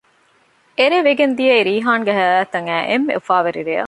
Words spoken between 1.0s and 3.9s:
ވެގެންދިޔައީ ރީޙާންގެ ޙަޔާތަށް އައި އެންމެ އުފާވެރި ރެޔަށް